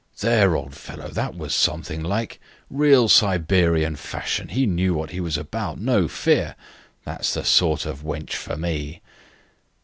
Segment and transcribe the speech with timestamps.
[0.19, 2.39] "There, old fellow, that was something like!
[2.71, 4.47] Real Siberian fashion!
[4.47, 6.55] He knew what he was about, no fear!
[7.05, 9.03] That's the sort of wench for me."